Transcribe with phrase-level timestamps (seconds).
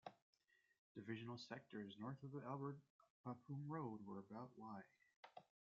[0.95, 4.87] Divisional sectors north of the Albert-Bapaume road were about wide.